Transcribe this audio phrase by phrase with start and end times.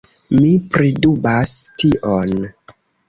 [0.37, 1.53] Mi pridubas
[1.85, 2.35] tion.